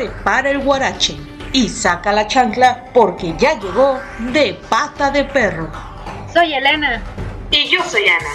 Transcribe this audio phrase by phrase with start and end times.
[0.00, 1.14] prepara el guarache
[1.52, 4.00] y saca la chancla porque ya llegó
[4.32, 5.70] de pata de perro.
[6.32, 7.02] Soy Elena.
[7.50, 8.30] Y yo soy Ana.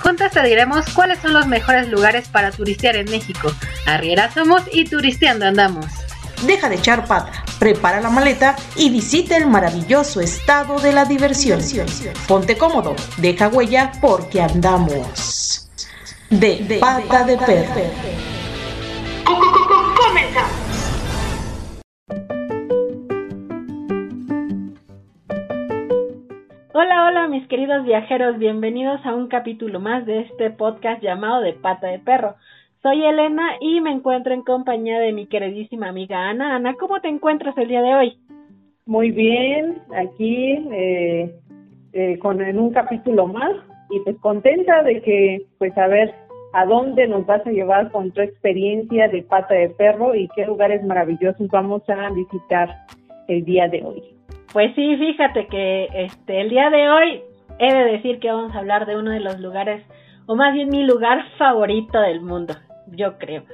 [0.00, 3.52] Juntas te diremos cuáles son los mejores lugares para turistear en México.
[3.86, 5.86] Arriera somos y turisteando andamos.
[6.42, 11.60] Deja de echar pata, prepara la maleta y visita el maravilloso estado de la diversión.
[12.28, 15.68] Ponte cómodo, deja huella porque andamos
[16.30, 18.31] de, pata de perro.
[27.28, 32.00] Mis queridos viajeros, bienvenidos a un capítulo más de este podcast llamado de pata de
[32.00, 32.34] perro.
[32.82, 36.56] Soy Elena y me encuentro en compañía de mi queridísima amiga Ana.
[36.56, 38.18] Ana, ¿cómo te encuentras el día de hoy?
[38.86, 41.32] Muy bien, aquí eh,
[41.92, 43.52] eh, con en un capítulo más
[43.90, 46.12] y pues contenta de que pues a ver
[46.54, 50.44] a dónde nos vas a llevar con tu experiencia de pata de perro y qué
[50.44, 52.68] lugares maravillosos vamos a visitar
[53.28, 54.02] el día de hoy.
[54.52, 57.22] Pues sí, fíjate que este el día de hoy
[57.58, 59.84] he de decir que vamos a hablar de uno de los lugares
[60.26, 62.54] o más bien mi lugar favorito del mundo
[62.94, 63.44] yo creo,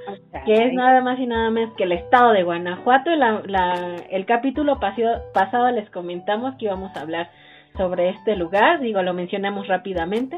[0.46, 3.10] que es nada más y nada menos que el estado de Guanajuato.
[3.14, 7.30] La, la, el capítulo pasado les comentamos que íbamos a hablar
[7.76, 10.36] sobre este lugar, digo, lo mencionamos rápidamente,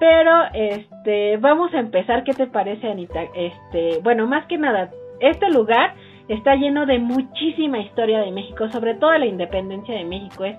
[0.00, 3.22] pero este, vamos a empezar, ¿qué te parece Anita?
[3.34, 5.94] Este, bueno, más que nada, este lugar
[6.28, 10.56] está lleno de muchísima historia de México, sobre todo la independencia de México, es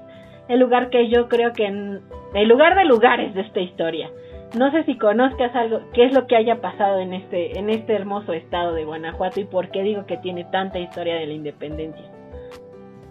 [0.47, 4.09] el lugar que yo creo que el lugar de lugares de esta historia.
[4.57, 7.93] No sé si conozcas algo, qué es lo que haya pasado en este, en este
[7.93, 12.05] hermoso estado de Guanajuato y por qué digo que tiene tanta historia de la independencia.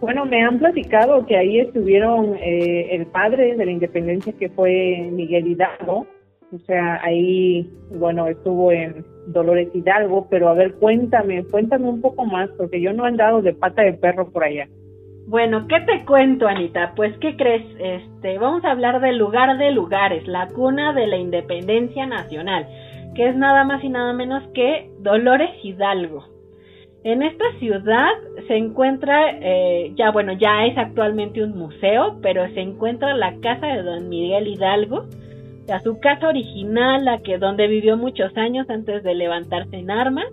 [0.01, 5.09] Bueno, me han platicado que ahí estuvieron eh, el padre de la independencia que fue
[5.11, 6.07] Miguel Hidalgo,
[6.53, 12.25] o sea, ahí, bueno, estuvo en Dolores Hidalgo, pero a ver, cuéntame, cuéntame un poco
[12.25, 14.69] más, porque yo no he andado de pata de perro por allá.
[15.27, 16.93] Bueno, ¿qué te cuento, Anita?
[16.95, 17.65] Pues, ¿qué crees?
[17.79, 22.67] Este, vamos a hablar del lugar de lugares, la cuna de la independencia nacional,
[23.15, 26.25] que es nada más y nada menos que Dolores Hidalgo.
[27.05, 28.13] En esta ciudad
[28.49, 33.67] se encuentra, eh, ya bueno, ya es actualmente un museo, pero se encuentra la casa
[33.67, 35.07] de Don Miguel Hidalgo,
[35.69, 40.27] a su casa original, la que donde vivió muchos años antes de levantarse en armas,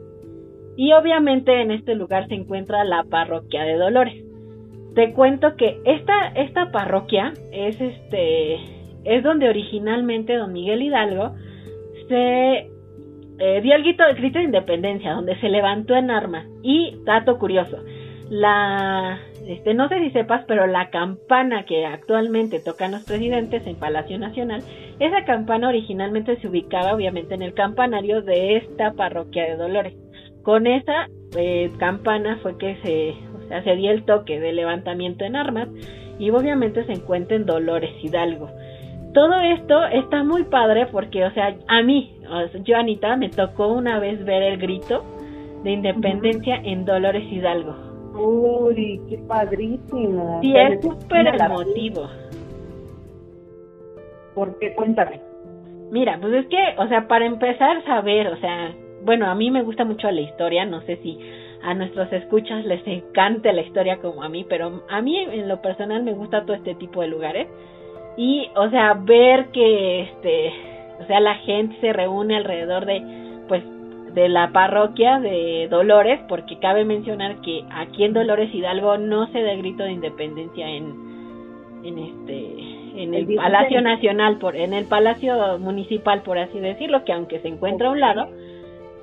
[0.75, 4.31] y obviamente en este lugar se encuentra la parroquia de Dolores
[4.93, 8.55] te cuento que esta, esta parroquia es este
[9.03, 11.33] es donde originalmente don Miguel Hidalgo
[12.07, 12.69] se
[13.39, 16.45] eh, dio el grito, el grito de independencia, donde se levantó en armas.
[16.61, 17.77] Y dato curioso,
[18.31, 23.75] la este no sé si sepas, pero la campana que actualmente tocan los presidentes en
[23.75, 24.63] Palacio Nacional,
[24.99, 29.93] esa campana originalmente se ubicaba obviamente en el campanario de esta parroquia de Dolores.
[30.43, 33.31] Con esa eh, campana fue que se
[33.65, 35.67] se dio el toque de levantamiento en armas
[36.17, 38.49] y obviamente se encuentra en Dolores Hidalgo.
[39.13, 42.15] Todo esto está muy padre porque, o sea, a mí,
[42.63, 45.03] yo Anita, me tocó una vez ver el grito
[45.65, 47.90] de independencia en Dolores Hidalgo.
[48.13, 50.39] Uy, qué padrísimo.
[50.41, 52.09] Sí, es súper emotivo.
[54.35, 54.73] ¿Por qué?
[54.73, 55.21] Cuéntame.
[55.91, 58.73] Mira, pues es que, o sea, para empezar, saber, o sea,
[59.03, 61.19] bueno, a mí me gusta mucho la historia, no sé si
[61.63, 65.61] a nuestros escuchas les encante la historia como a mí, pero a mí en lo
[65.61, 67.47] personal me gusta todo este tipo de lugares.
[68.17, 70.53] Y, o sea, ver que, este,
[71.01, 73.20] o sea, la gente se reúne alrededor de,
[74.13, 79.41] de la parroquia de Dolores, porque cabe mencionar que aquí en Dolores Hidalgo no se
[79.41, 85.57] da grito de independencia en, en este, en el, Palacio Nacional, por, en el Palacio
[85.59, 88.29] Municipal, por así decirlo, que aunque se encuentra a un lado,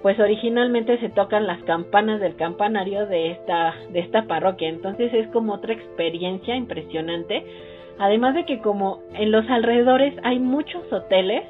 [0.03, 4.69] pues originalmente se tocan las campanas del campanario de esta, de esta parroquia.
[4.69, 7.45] Entonces es como otra experiencia impresionante.
[7.99, 11.43] Además de que como en los alrededores hay muchos hoteles,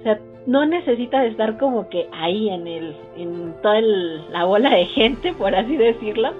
[0.00, 4.86] o sea, no necesitas estar como que ahí en el, en toda la bola de
[4.86, 6.32] gente, por así decirlo,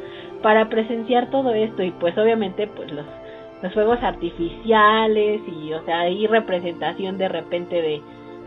[0.43, 1.83] para presenciar todo esto.
[1.83, 3.07] Y pues obviamente pues los,
[3.63, 8.01] los fuegos artificiales y o sea, hay representación de repente de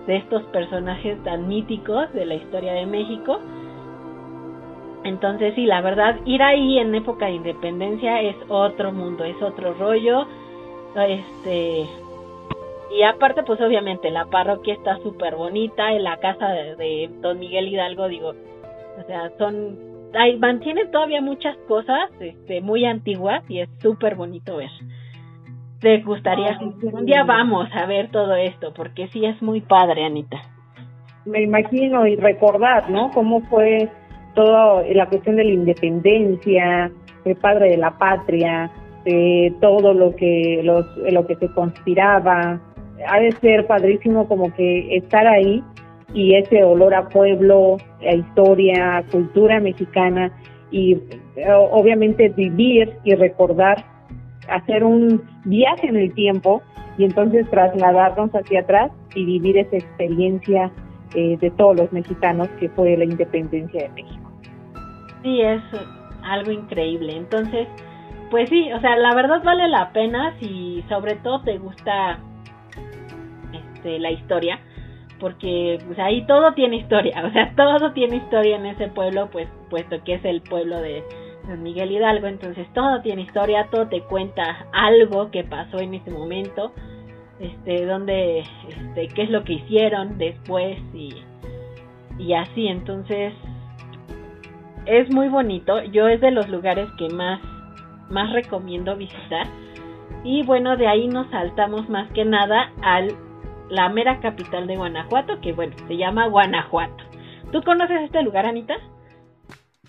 [0.10, 3.40] de estos personajes tan míticos de la historia de México.
[5.04, 9.74] Entonces, sí, la verdad, ir ahí en época de independencia es otro mundo, es otro
[9.76, 10.26] rollo.
[10.96, 11.88] Este.
[12.98, 15.92] Y aparte, pues obviamente, la parroquia está súper bonita.
[15.94, 19.78] En la casa de, Don Miguel Hidalgo, digo, o sea, son.
[20.14, 24.72] Hay, mantienen todavía muchas cosas este, muy antiguas y es súper bonito ver
[25.80, 26.60] te gustaría.
[26.60, 30.42] un día vamos a ver todo esto, porque sí es muy padre, Anita.
[31.26, 33.12] Me imagino y recordar, ¿no?
[33.12, 33.90] Cómo fue
[34.36, 36.92] toda la cuestión de la independencia,
[37.26, 38.72] el padre de la patria,
[39.06, 42.60] de todo lo que los, lo que se conspiraba.
[43.07, 45.63] Ha de ser padrísimo como que estar ahí
[46.13, 50.31] y ese olor a pueblo, a historia, a cultura mexicana
[50.72, 50.94] y
[51.36, 53.86] eh, obviamente vivir y recordar,
[54.50, 56.62] hacer un viaje en el tiempo
[56.98, 60.72] y entonces trasladarnos hacia atrás y vivir esa experiencia
[61.16, 64.31] eh, de todos los mexicanos que fue la independencia de México.
[65.24, 65.62] Sí, es
[66.24, 67.16] algo increíble.
[67.16, 67.68] Entonces,
[68.30, 72.19] pues sí, o sea, la verdad vale la pena si sobre todo te gusta
[73.80, 74.60] este, la historia,
[75.20, 79.48] porque pues ahí todo tiene historia, o sea, todo tiene historia en ese pueblo, pues
[79.70, 81.04] puesto que es el pueblo de
[81.46, 86.12] San Miguel Hidalgo, entonces todo tiene historia, todo te cuenta algo que pasó en ese
[86.12, 86.74] momento,
[87.40, 91.16] este, donde, este, qué es lo que hicieron después y,
[92.18, 93.34] y así, entonces
[94.86, 97.40] es muy bonito, yo es de los lugares que más,
[98.10, 99.48] más recomiendo visitar.
[100.26, 103.16] Y bueno, de ahí nos saltamos más que nada al
[103.69, 107.04] la mera capital de Guanajuato, que bueno, se llama Guanajuato.
[107.51, 108.75] ¿Tú conoces este lugar, Anita?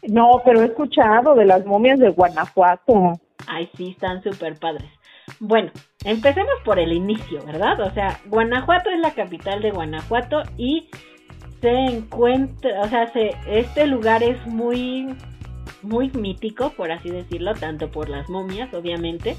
[0.09, 3.13] No, pero he escuchado de las momias de Guanajuato.
[3.47, 4.89] Ay, sí, están súper padres.
[5.39, 5.71] Bueno,
[6.05, 7.81] empecemos por el inicio, ¿verdad?
[7.81, 10.89] O sea, Guanajuato es la capital de Guanajuato y
[11.61, 15.15] se encuentra, o sea, se, este lugar es muy,
[15.83, 19.37] muy mítico, por así decirlo, tanto por las momias, obviamente,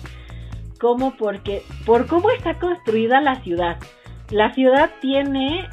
[0.80, 3.78] como porque, por cómo está construida la ciudad.
[4.32, 5.68] La ciudad tiene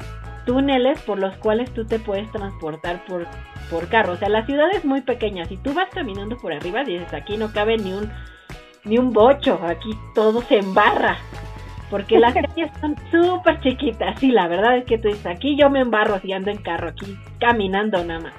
[0.45, 3.25] túneles por los cuales tú te puedes transportar por,
[3.69, 4.13] por carro.
[4.13, 5.45] O sea, la ciudad es muy pequeña.
[5.45, 8.11] Si tú vas caminando por arriba, dices, aquí no cabe ni un,
[8.83, 11.17] ni un bocho, aquí todo se embarra
[11.89, 14.19] porque las calles son súper chiquitas.
[14.19, 16.89] Sí, la verdad es que tú dices, aquí yo me embarro si ando en carro,
[16.89, 18.33] aquí caminando nada más.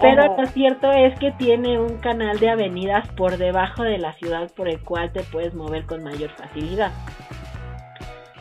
[0.00, 4.50] Pero lo cierto es que tiene un canal de avenidas por debajo de la ciudad
[4.56, 6.90] por el cual te puedes mover con mayor facilidad.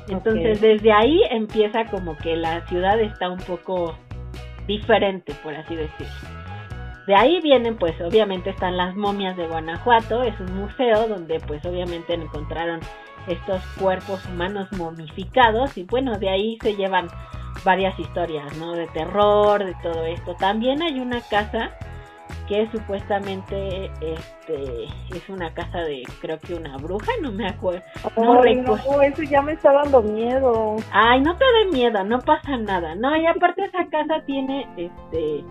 [0.10, 3.96] Entonces desde ahí empieza como que la ciudad está un poco
[4.68, 6.14] diferente, por así decirlo.
[7.08, 11.66] De ahí vienen, pues obviamente están las momias de Guanajuato, es un museo donde pues
[11.66, 12.80] obviamente encontraron
[13.28, 17.08] estos cuerpos humanos momificados y bueno, de ahí se llevan
[17.64, 18.74] varias historias, ¿no?
[18.74, 20.36] De terror, de todo esto.
[20.36, 21.72] También hay una casa
[22.48, 27.82] que supuestamente este es una casa de creo que una bruja, no me acuerdo.
[28.18, 30.78] no, no, eso ya me está dando miedo.
[30.92, 32.96] Ay, no te dé miedo, no pasa nada.
[32.96, 35.44] No, y aparte esa casa tiene este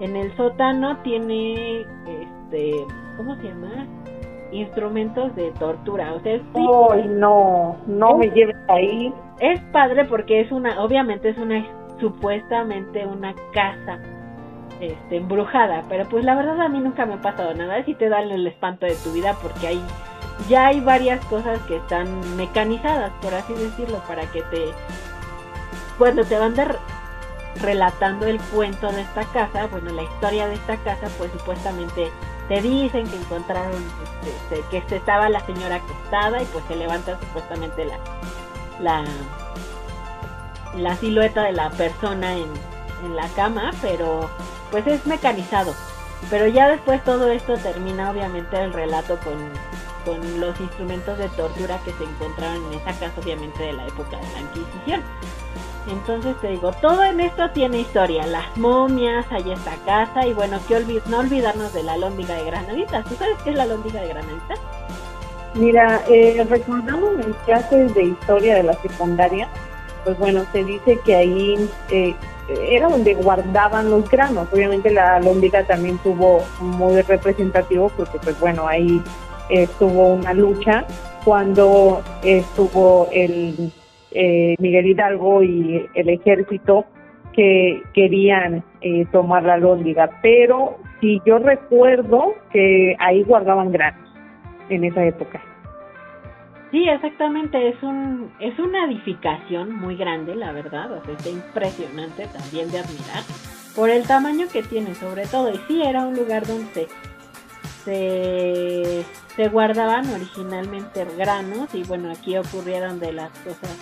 [0.00, 2.72] en el sótano tiene este
[3.16, 3.86] ¿cómo se llama?
[4.50, 6.14] instrumentos de tortura.
[6.14, 9.12] O sea, sí, no, no me lleves ahí.
[9.40, 11.64] Es padre porque es una, obviamente es una
[12.00, 13.98] supuestamente una casa
[14.92, 18.08] este, embrujada, pero pues la verdad a mí nunca me ha pasado nada, si te
[18.08, 19.82] dan el espanto de tu vida porque hay
[20.48, 24.66] ya hay varias cosas que están mecanizadas, por así decirlo, para que te
[25.98, 26.54] cuando te van
[27.60, 32.10] relatando el cuento de esta casa, bueno, la historia de esta casa, pues supuestamente
[32.48, 33.82] te dicen que encontraron
[34.50, 37.86] este, que estaba la señora acostada y pues se levanta supuestamente
[38.80, 39.04] la
[40.76, 44.28] la silueta de la persona en la cama pero
[44.70, 45.74] pues es mecanizado
[46.30, 49.36] pero ya después todo esto termina obviamente el relato con,
[50.04, 54.16] con los instrumentos de tortura que se encontraron en esa casa obviamente de la época
[54.16, 55.02] de la Inquisición
[55.90, 58.26] entonces te digo, todo en esto tiene historia.
[58.26, 63.04] Las momias, hay esta casa y bueno, que no olvidarnos de la lóndiga de granaditas.
[63.04, 64.58] ¿Tú sabes qué es la lóndiga de granaditas?
[65.54, 69.48] Mira, eh, recordando mis clases de historia de la secundaria,
[70.04, 72.14] pues bueno, se dice que ahí eh,
[72.48, 74.48] era donde guardaban los granos.
[74.52, 79.00] Obviamente la lóndiga también tuvo muy representativo porque pues bueno, ahí
[79.50, 80.84] estuvo una lucha
[81.24, 83.72] cuando estuvo el
[84.12, 86.84] eh, Miguel Hidalgo y el ejército
[87.32, 94.08] que querían eh, tomar la lóndiga, pero si yo recuerdo que ahí guardaban granos
[94.68, 95.42] en esa época.
[96.74, 102.26] Sí, exactamente, es un es una edificación muy grande, la verdad, o sea, es impresionante
[102.26, 103.22] también de admirar
[103.76, 106.88] por el tamaño que tiene, sobre todo, y sí era un lugar donde
[107.84, 109.04] se,
[109.36, 113.78] se guardaban originalmente granos y bueno, aquí ocurrieron de las cosas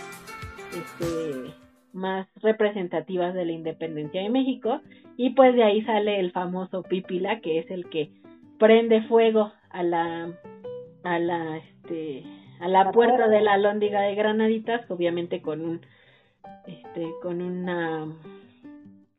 [0.77, 1.55] este,
[1.95, 4.83] más representativas de la independencia de México
[5.17, 8.11] y pues de ahí sale el famoso Pipila que es el que
[8.59, 10.29] prende fuego a la
[11.05, 15.81] a la este a la puerta de la lóndiga de Granaditas obviamente con un
[16.67, 18.07] este con una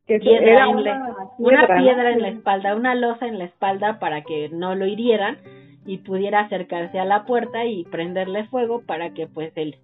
[0.07, 4.75] que piedra una, piedra, en la espalda, una losa en la espalda para que no
[4.75, 5.37] lo hirieran
[5.85, 9.77] y pudiera acercarse a la puerta y prenderle fuego para que pues el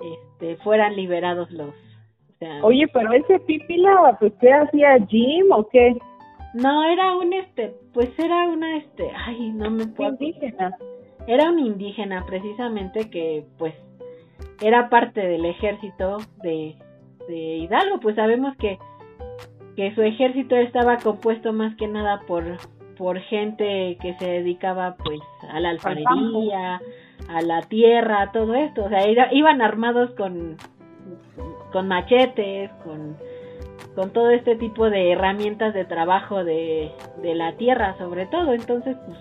[0.00, 1.74] este fueran liberados los
[2.62, 5.96] Oye, pero ese pipila pues qué hacía Jim o qué?
[6.54, 10.76] No, era un este, pues era una este, ay, no me puedo indígena.
[11.28, 13.74] Era un indígena precisamente que pues
[14.62, 16.74] era parte del ejército de,
[17.28, 18.78] de Hidalgo, pues sabemos que
[19.76, 22.44] que su ejército estaba compuesto más que nada por
[22.96, 25.20] por gente que se dedicaba pues
[25.52, 26.80] a la alfarería,
[27.28, 30.56] a la tierra, todo esto, o sea, iban armados con
[31.72, 33.16] con machetes, con
[33.94, 36.90] con todo este tipo de herramientas de trabajo de,
[37.22, 39.18] de la tierra sobre todo, entonces pues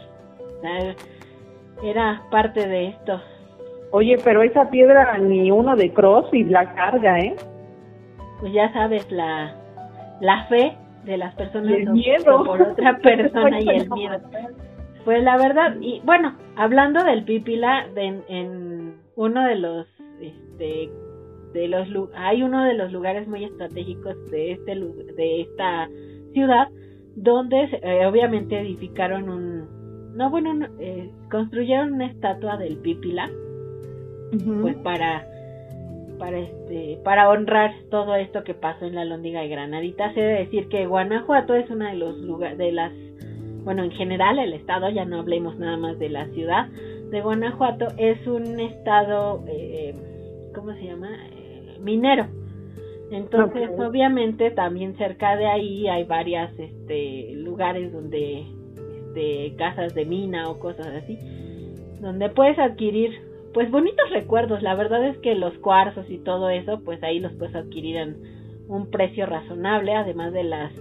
[1.84, 3.22] era parte de esto.
[3.92, 7.36] Oye, pero esa piedra ni uno de cross y la carga, ¿eh?
[8.40, 9.56] Pues ya sabes, la,
[10.20, 12.44] la fe de las personas el miedo.
[12.44, 14.20] por otra persona y el miedo.
[15.06, 19.88] Pues la verdad, y bueno, hablando del pipila, de, en uno de los,
[20.20, 20.90] este,
[21.54, 25.88] de los, hay uno de los lugares muy estratégicos de este, de esta
[26.34, 26.68] ciudad,
[27.16, 29.77] donde eh, obviamente edificaron un,
[30.18, 33.30] no bueno, eh, construyeron una estatua del pipila,
[34.62, 35.28] pues para
[36.18, 40.12] para este para honrar todo esto que pasó en la Lóndiga de Granadita.
[40.16, 42.92] Se debe decir que Guanajuato es una de los lugares de las
[43.64, 46.68] bueno, en general el estado, ya no hablemos nada más de la ciudad
[47.12, 49.94] de Guanajuato, es un estado eh,
[50.56, 51.10] ¿cómo se llama?
[51.32, 52.26] Eh, minero.
[53.12, 58.57] Entonces, obviamente también cerca de ahí hay varias este lugares donde
[59.18, 61.18] este casas de mina o cosas así
[62.00, 63.12] donde puedes adquirir
[63.54, 64.62] pues bonitos recuerdos.
[64.62, 68.18] La verdad es que los cuarzos y todo eso, pues ahí los puedes adquirir en
[68.68, 70.72] un precio razonable, además de las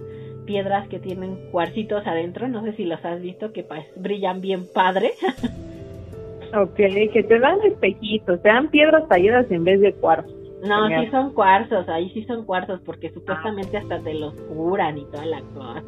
[0.45, 2.47] piedras que tienen cuarcitos adentro.
[2.47, 5.13] No sé si los has visto, que pues, brillan bien padre.
[6.53, 10.33] ok, que te dan espejitos, te dan piedras talladas en vez de cuarzos.
[10.63, 15.05] No, sí son cuarzos, ahí sí son cuarzos, porque supuestamente hasta te los curan y
[15.05, 15.83] toda la cosa.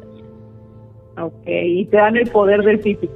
[1.20, 3.14] Ok, y te dan el poder del físico.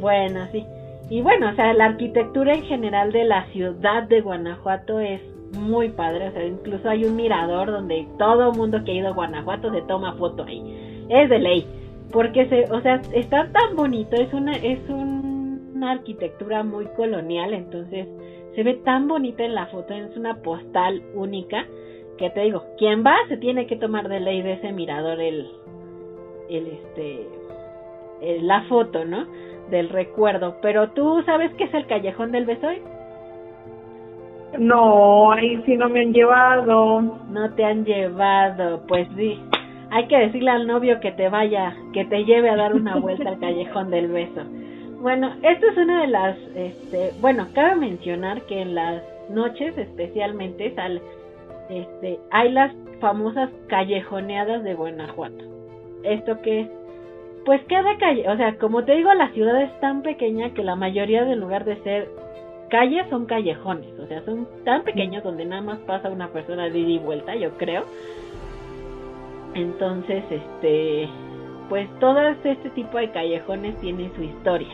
[0.00, 0.64] Bueno, sí.
[1.10, 5.20] Y bueno, o sea, la arquitectura en general de la ciudad de Guanajuato es
[5.56, 9.12] muy padre, o sea, incluso hay un mirador donde todo mundo que ha ido a
[9.12, 11.06] Guanajuato se toma foto ahí.
[11.08, 11.66] Es de ley,
[12.12, 18.06] porque se, o sea, está tan bonito, es una es una arquitectura muy colonial, entonces
[18.54, 21.64] se ve tan bonita en la foto, es una postal única
[22.18, 25.46] que te digo, quien va se tiene que tomar de ley de ese mirador el
[26.48, 27.26] el este
[28.40, 29.26] la foto, ¿no?
[29.70, 30.56] del recuerdo.
[30.60, 32.80] Pero tú sabes qué es el Callejón del Besoy?
[34.58, 37.00] No, ahí sí no me han llevado.
[37.30, 39.40] No te han llevado, pues sí.
[39.90, 43.30] Hay que decirle al novio que te vaya, que te lleve a dar una vuelta
[43.30, 44.42] al Callejón del Beso.
[45.00, 50.74] Bueno, esto es una de las, este, bueno, cabe mencionar que en las noches especialmente
[50.74, 51.00] sal,
[51.70, 55.47] este, hay las famosas callejoneadas de Guanajuato.
[56.02, 56.68] ¿Esto qué es?
[57.44, 60.76] Pues cada calle, o sea, como te digo, la ciudad es tan pequeña que la
[60.76, 62.08] mayoría del lugar de ser
[62.68, 66.78] calles son callejones, o sea, son tan pequeños donde nada más pasa una persona de
[66.78, 67.84] ida y vuelta, yo creo.
[69.54, 71.08] Entonces, este,
[71.68, 74.68] pues todo este tipo de callejones tienen su historia.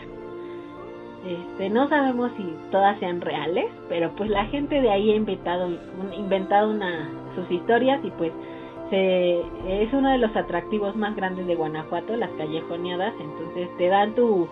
[1.27, 5.71] Este, no sabemos si todas sean reales, pero pues la gente de ahí ha inventado,
[6.17, 8.31] inventado una, sus historias y pues
[8.91, 14.49] es uno de los atractivos más grandes de Guanajuato, las callejoneadas, entonces te dan tu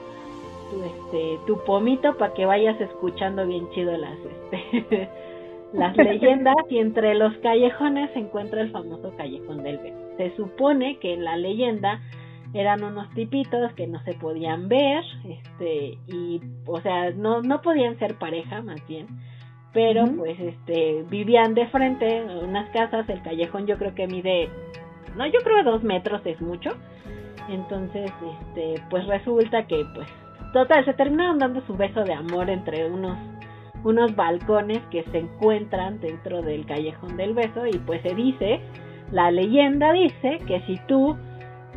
[0.72, 5.08] tu, este, tu pomito para que vayas escuchando bien chido las este,
[5.72, 9.98] las leyendas y entre los callejones se encuentra el famoso callejón del beso.
[10.16, 12.00] Se supone que en la leyenda
[12.54, 17.98] eran unos tipitos que no se podían ver, este, y o sea, no, no podían
[17.98, 19.06] ser pareja más bien
[19.72, 24.50] pero pues este vivían de frente unas casas el callejón yo creo que mide
[25.16, 26.70] no yo creo que dos metros es mucho.
[27.48, 28.10] Entonces
[28.44, 30.08] este pues resulta que pues
[30.52, 33.16] total se terminaron dando su beso de amor entre unos
[33.84, 38.60] unos balcones que se encuentran dentro del callejón del beso y pues se dice
[39.10, 41.16] la leyenda dice que si tú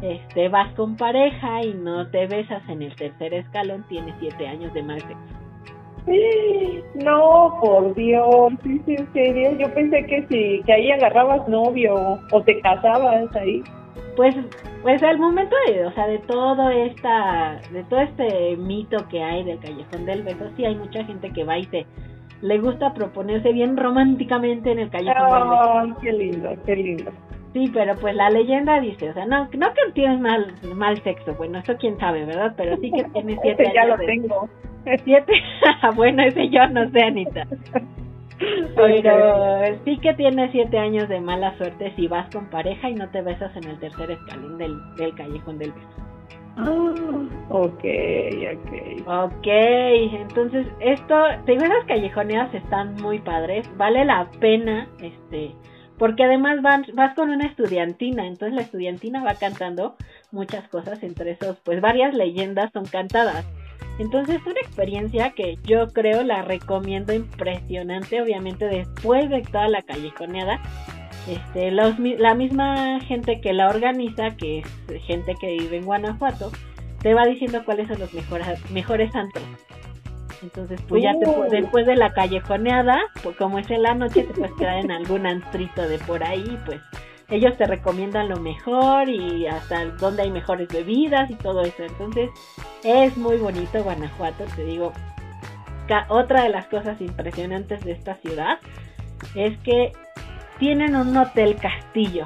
[0.02, 4.74] este vas con pareja y no te besas en el tercer escalón tienes siete años
[4.74, 5.45] de mal sexo
[6.96, 9.58] no, por Dios, sí, sí, en serio.
[9.58, 13.64] Yo pensé que sí, que ahí agarrabas novio o te casabas ahí.
[14.16, 14.36] Pues,
[14.82, 19.44] pues al momento de, o sea, de todo esta, de todo este mito que hay
[19.44, 21.86] del callejón del beso, sí hay mucha gente que va y te
[22.42, 26.02] le gusta proponerse bien románticamente en el callejón del beso.
[26.02, 27.12] qué lindo, qué lindo.
[27.54, 31.34] Sí, pero pues la leyenda dice, o sea, no, no que tienes mal, mal sexo,
[31.36, 32.54] bueno, eso quién sabe, ¿verdad?
[32.58, 34.50] Pero sí que tienes siete ese ya lo tengo.
[35.04, 35.34] Siete,
[35.96, 37.48] bueno, ese yo no sé, Anita.
[38.76, 43.10] Pero sí que tienes siete años de mala suerte si vas con pareja y no
[43.10, 46.06] te besas en el tercer escalón del, del callejón del beso.
[46.58, 46.94] Ah,
[47.50, 47.84] ok,
[48.54, 49.08] ok.
[49.08, 51.16] Ok, entonces esto,
[51.46, 55.52] te digo, esas callejoneas están muy padres, vale la pena, este,
[55.98, 59.96] porque además van, vas con una estudiantina, entonces la estudiantina va cantando
[60.32, 63.46] muchas cosas, entre esos, pues varias leyendas son cantadas.
[63.98, 69.82] Entonces es una experiencia que yo creo la recomiendo impresionante, obviamente después de toda la
[69.84, 70.60] callejoneada,
[71.30, 76.52] este, la misma gente que la organiza, que es gente que vive en Guanajuato,
[77.02, 79.46] te va diciendo cuáles son los mejores, mejores antros.
[80.42, 81.50] Entonces, pues ya te, uh.
[81.50, 85.26] después de la callejoneada, pues como es en la noche, te puedes quedar en algún
[85.26, 86.82] antrito de por ahí, pues
[87.30, 91.84] ellos te recomiendan lo mejor y hasta dónde hay mejores bebidas y todo eso.
[91.84, 92.30] Entonces,
[92.84, 94.94] es muy bonito Guanajuato, te digo.
[96.10, 98.58] Otra de las cosas impresionantes de esta ciudad
[99.36, 99.92] es que
[100.58, 102.26] tienen un hotel castillo.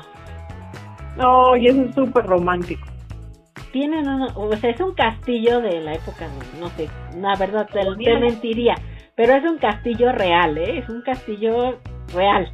[1.21, 2.87] Oh, y eso es súper romántico.
[3.73, 6.27] Tienen un, o sea, es un castillo de la época,
[6.59, 8.75] no sé, la verdad te, te mentiría,
[9.15, 10.79] pero es un castillo real, ¿eh?
[10.79, 11.77] Es un castillo
[12.13, 12.51] real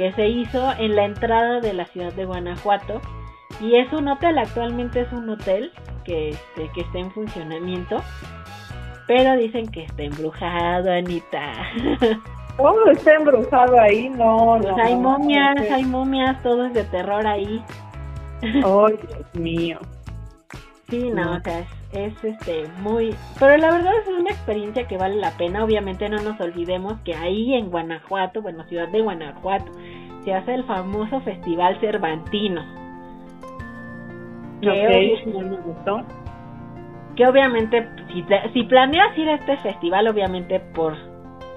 [0.00, 3.02] que se hizo en la entrada de la ciudad de Guanajuato
[3.60, 5.72] y es un hotel, actualmente es un hotel
[6.04, 8.02] que, este, que está en funcionamiento,
[9.06, 11.52] pero dicen que está embrujado, Anita.
[12.56, 14.08] ¿Cómo está embrujado ahí?
[14.08, 14.82] No, pues no.
[14.82, 17.62] hay momias, hay momias, todo es de terror ahí.
[18.42, 19.80] Ay, Dios mío.
[20.88, 25.16] Sí, no, o sea, es, este muy, pero la verdad es una experiencia que vale
[25.16, 25.64] la pena.
[25.64, 29.70] Obviamente no nos olvidemos que ahí en Guanajuato, bueno, ciudad de Guanajuato,
[30.24, 32.62] se hace el famoso Festival Cervantino.
[34.60, 36.02] Que, me gustó.
[37.16, 40.96] que obviamente si, si planeas ir a este festival, obviamente por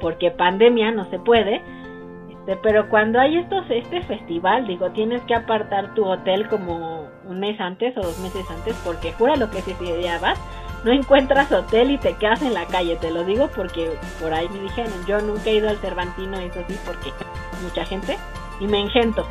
[0.03, 1.61] porque pandemia no se puede.
[2.29, 7.39] Este, pero cuando hay estos este festival, digo, tienes que apartar tu hotel como un
[7.39, 10.39] mes antes o dos meses antes, porque jura lo que si día vas,
[10.83, 12.97] no encuentras hotel y te quedas en la calle.
[12.97, 16.61] Te lo digo porque por ahí me dijeron, yo nunca he ido al Cervantino, eso
[16.67, 17.11] sí, porque
[17.63, 18.17] mucha gente
[18.63, 19.25] y me engento.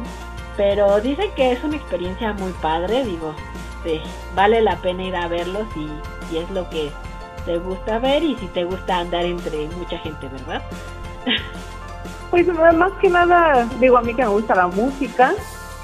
[0.57, 3.35] Pero dicen que es una experiencia muy padre, digo,
[3.85, 4.01] este,
[4.35, 5.89] vale la pena ir a verlos y,
[6.33, 6.91] y es lo que
[7.47, 10.63] te gusta ver y si te gusta andar entre mucha gente, ¿verdad?
[12.31, 15.35] Pues más que nada, digo a mí que me gusta la música,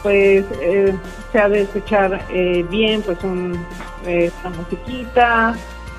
[0.02, 0.94] pues eh,
[1.30, 3.66] se ha de escuchar eh, bien, pues un,
[4.06, 5.54] eh, una musiquita,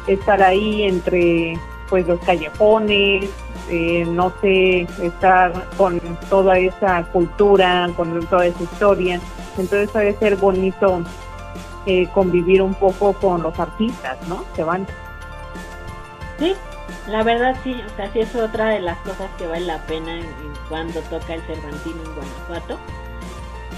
[0.07, 1.53] estar ahí entre
[1.87, 3.29] pues los callejones,
[3.69, 9.19] eh, no sé, estar con toda esa cultura, con toda esa historia.
[9.57, 11.03] Entonces debe ser bonito
[12.13, 14.43] convivir un poco con los artistas, ¿no?
[14.55, 14.85] Que van.
[16.37, 16.55] Sí,
[17.07, 20.19] la verdad sí, o sea, sí es otra de las cosas que vale la pena
[20.67, 22.77] cuando toca el Cervantino en Guanajuato.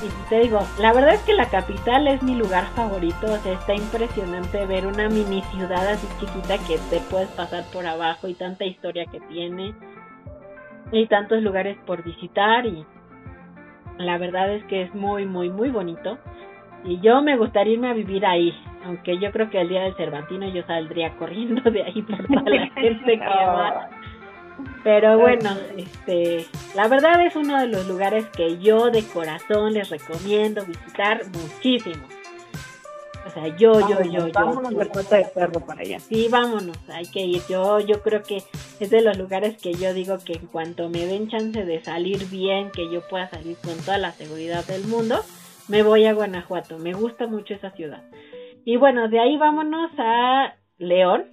[0.04, 3.54] Y te digo, la verdad es que la capital es mi lugar favorito, o sea,
[3.54, 8.34] está impresionante ver una mini ciudad así chiquita que te puedes pasar por abajo y
[8.34, 9.76] tanta historia que tiene
[10.92, 12.84] y tantos lugares por visitar y
[13.98, 16.18] la verdad es que es muy, muy, muy bonito.
[16.84, 18.54] Y yo me gustaría irme a vivir ahí,
[18.86, 22.50] aunque yo creo que el día del Cervantino yo saldría corriendo de ahí por toda
[22.50, 23.90] la gente que va.
[24.84, 26.46] Pero bueno, este,
[26.76, 32.04] la verdad es uno de los lugares que yo de corazón les recomiendo visitar muchísimo.
[33.26, 34.32] O sea, yo, yo, yo, yo.
[34.34, 36.00] Vámonos de de perro para allá.
[36.00, 37.42] Sí, vámonos, hay que ir.
[37.48, 38.44] Yo, yo creo que
[38.80, 42.28] es de los lugares que yo digo que en cuanto me den chance de salir
[42.30, 45.24] bien, que yo pueda salir con toda la seguridad del mundo,
[45.68, 46.80] me voy a Guanajuato.
[46.80, 48.04] Me gusta mucho esa ciudad.
[48.66, 51.26] Y bueno, de ahí vámonos a León.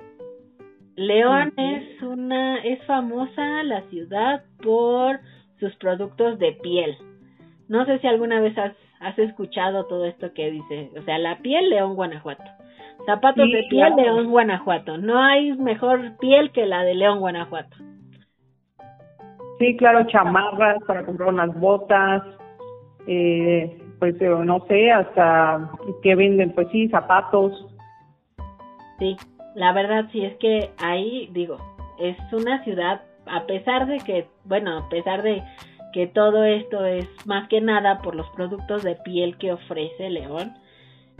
[0.99, 5.21] León es una es famosa la ciudad por
[5.61, 6.97] sus productos de piel.
[7.69, 11.39] No sé si alguna vez has, has escuchado todo esto que dice, o sea, la
[11.39, 12.43] piel León Guanajuato.
[13.07, 14.99] Zapatos de piel León Guanajuato.
[14.99, 17.77] No hay mejor piel que la de León Guanajuato.
[19.61, 22.25] Sí, claro, chamarras para comprar unas botas,
[23.07, 25.71] eh, pues eh, no sé, hasta
[26.03, 27.69] que venden, pues sí, zapatos.
[28.99, 29.17] Sí,
[29.59, 31.59] la verdad sí es que ahí, digo,
[31.99, 35.43] es una ciudad, a pesar de que, bueno, a pesar de
[35.93, 40.55] que todo esto es más que nada por los productos de piel que ofrece León,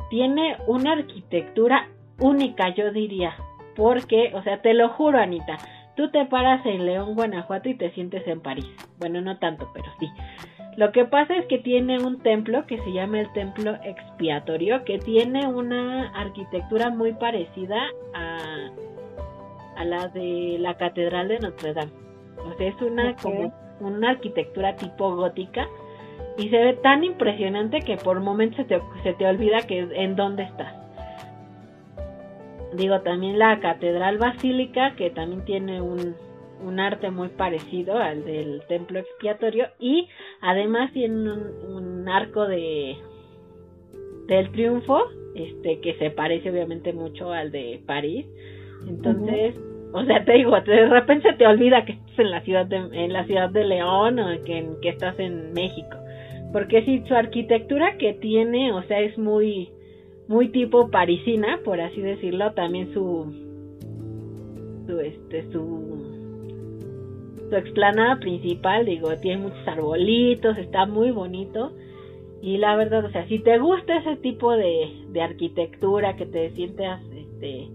[0.09, 1.89] tiene una arquitectura
[2.21, 3.35] única, yo diría,
[3.75, 5.59] porque, o sea, te lo juro, Anita,
[5.97, 8.69] tú te paras en León, Guanajuato y te sientes en París.
[9.01, 10.09] Bueno, no tanto, pero sí.
[10.79, 15.01] Lo que pasa es que tiene un templo que se llama el templo expiatorio, que
[15.01, 17.83] tiene una arquitectura muy parecida
[18.15, 18.71] a,
[19.77, 21.91] a la de la catedral de Notre Dame.
[22.45, 25.67] O sea, es una como una arquitectura tipo gótica
[26.37, 30.15] y se ve tan impresionante que por momentos se te, se te olvida que en
[30.15, 30.73] dónde estás.
[32.75, 36.15] Digo, también la catedral basílica, que también tiene un,
[36.65, 40.09] un arte muy parecido al del templo expiatorio y
[40.41, 42.97] además tiene un, arco de
[44.27, 44.99] del triunfo
[45.35, 48.27] este que se parece obviamente mucho al de París.
[48.89, 49.55] Entonces
[49.93, 52.77] o sea te digo de repente se te olvida que estás en la ciudad de
[52.77, 55.97] en la ciudad de León o que, que estás en México.
[56.53, 59.71] Porque si su arquitectura que tiene o sea es muy
[60.29, 63.33] muy tipo parisina por así decirlo también su
[64.87, 66.08] su este su
[67.49, 71.73] su explanada principal, digo, tiene muchos arbolitos, está muy bonito.
[72.41, 76.51] Y la verdad, o sea, si te gusta ese tipo de, de arquitectura, que te
[76.51, 77.69] sientas este,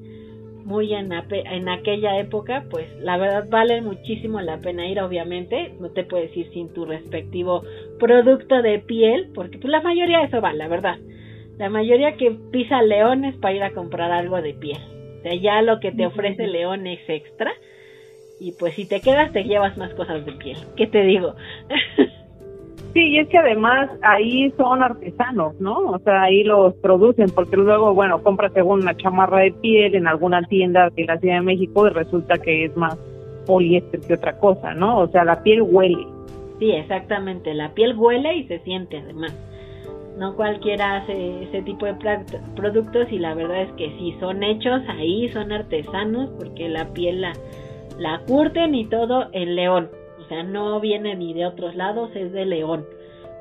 [0.64, 5.74] muy en, en aquella época, pues la verdad vale muchísimo la pena ir, obviamente.
[5.80, 7.64] No te puedes ir sin tu respectivo
[8.00, 10.98] producto de piel, porque pues la mayoría de eso va, la verdad.
[11.58, 14.80] La mayoría que pisa leones para ir a comprar algo de piel.
[15.20, 17.54] O sea, ya lo que te ofrece León es extra
[18.44, 20.58] y pues si te quedas te llevas más cosas de piel.
[20.76, 21.36] ¿Qué te digo?
[22.94, 25.80] Sí, y es que además ahí son artesanos, ¿no?
[25.80, 30.06] O sea, ahí los producen, porque luego, bueno, compras según una chamarra de piel en
[30.06, 32.96] alguna tienda de la Ciudad de México y resulta que es más
[33.48, 35.00] poliéster que otra cosa, ¿no?
[35.00, 36.06] O sea, la piel huele.
[36.60, 39.36] Sí, exactamente, la piel huele y se siente además.
[40.20, 41.96] No cualquiera hace ese tipo de
[42.56, 47.22] productos y la verdad es que sí, son hechos ahí, son artesanos, porque la piel
[47.22, 47.34] la
[47.98, 49.90] la curten y todo en León.
[50.20, 52.86] O sea, no viene ni de otros lados, es de León.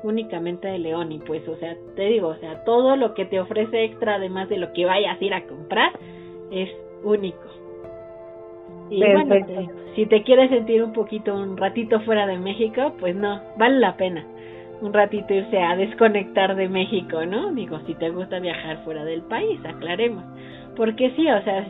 [0.03, 1.11] Únicamente de León.
[1.11, 4.49] Y pues, o sea, te digo, o sea, todo lo que te ofrece extra, además
[4.49, 5.91] de lo que vayas a ir a comprar,
[6.51, 6.69] es
[7.03, 7.43] único.
[8.89, 9.45] Y bueno,
[9.95, 13.95] si te quieres sentir un poquito, un ratito fuera de México, pues no, vale la
[13.95, 14.25] pena
[14.83, 17.53] un ratito irse a desconectar de México, ¿no?
[17.53, 20.25] Digo, si te gusta viajar fuera del país, aclaremos.
[20.75, 21.65] Porque sí, o sea,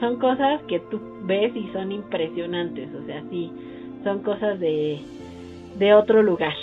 [0.00, 3.50] son cosas que tú ves y son impresionantes, o sea, sí,
[4.04, 5.00] son cosas de,
[5.78, 6.54] de otro lugar.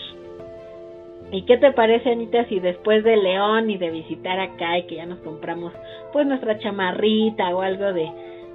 [1.32, 4.98] ¿Y qué te parece, Anita, si después de León y de visitar acá y que
[4.98, 5.74] ya nos compramos
[6.12, 8.08] pues nuestra chamarrita o algo de,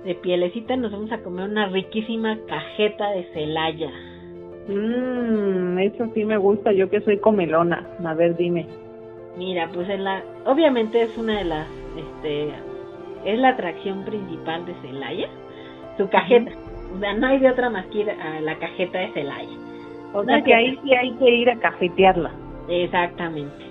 [0.04, 3.90] de pielecita, nos vamos a comer una riquísima cajeta de Celaya?
[4.68, 7.84] Mmm, eso sí me gusta, yo que soy comelona.
[8.04, 8.66] A ver, dime.
[9.36, 12.52] Mira, pues en la, obviamente es una de las este,
[13.24, 15.28] es la atracción principal de Celaya,
[15.96, 16.52] su cajeta.
[16.94, 19.56] O sea, no hay de otra más que ir a la cajeta de Celaya.
[20.14, 22.30] O sea que ahí sí hay que ir a cafetearla.
[22.68, 23.68] Exactamente.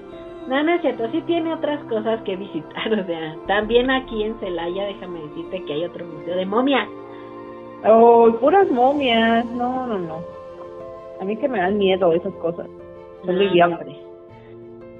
[0.48, 4.40] No, no es cierto, sí tiene otras cosas que visitar, o sea, también aquí en
[4.40, 6.88] Celaya, déjame decirte que hay otro museo de momias.
[7.86, 10.22] Oh, puras momias, no, no, no.
[11.20, 12.68] A mí que me dan miedo esas cosas.
[13.26, 13.50] Son muy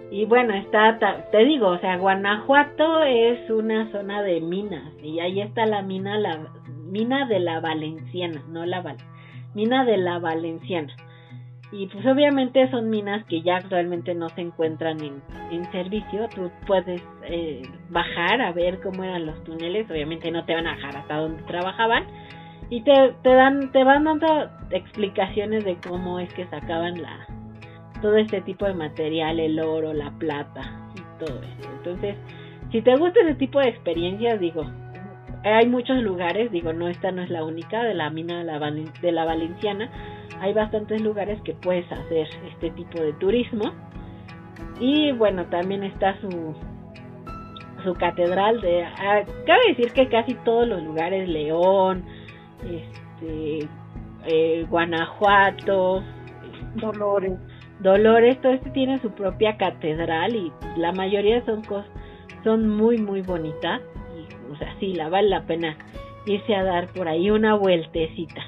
[0.10, 0.98] y bueno, está,
[1.32, 6.18] te digo, o sea, Guanajuato es una zona de minas y ahí está la mina,
[6.18, 6.48] la
[6.86, 8.98] mina de la Valenciana, no la Val,
[9.54, 10.94] mina de la Valenciana.
[11.70, 16.30] Y pues obviamente son minas que ya actualmente no se encuentran en, en servicio.
[16.34, 19.90] Tú puedes eh, bajar a ver cómo eran los túneles.
[19.92, 22.06] Obviamente no te van a bajar hasta donde trabajaban.
[22.70, 27.28] Y te, te dan, te van dando explicaciones de cómo es que sacaban la,
[28.02, 30.62] todo este tipo de material, el oro, la plata
[30.96, 31.70] y todo eso.
[31.78, 32.16] Entonces,
[32.72, 34.66] si te gusta ese tipo de experiencias, digo,
[35.44, 39.26] hay muchos lugares, digo, no, esta no es la única de la mina de la,
[39.26, 39.90] Valenciana,
[40.42, 43.74] hay bastantes lugares que puedes hacer este tipo de turismo.
[44.80, 46.56] Y bueno, también está su,
[47.84, 48.84] su catedral de...
[48.84, 52.04] Ah, cabe decir que casi todos los lugares, León,
[52.64, 53.68] este,
[54.26, 56.04] eh, Guanajuato,
[56.76, 57.40] Dolores,
[57.80, 61.90] Dolores, todo esto tiene su propia catedral y la mayoría son cosas,
[62.44, 63.82] son muy muy bonitas
[64.18, 65.78] y o sea, sí, la vale la pena
[66.26, 68.42] irse a dar por ahí una vueltecita.